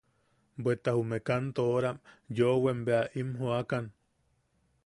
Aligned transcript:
Bweta 0.63 0.93
jume 0.99 1.19
kantooram 1.29 1.97
yoʼowem 2.39 2.79
bea 2.87 3.01
i 3.21 3.27
m 3.27 3.31
joʼakan. 3.43 3.85